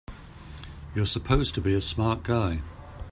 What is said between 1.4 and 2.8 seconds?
to be a smart guy!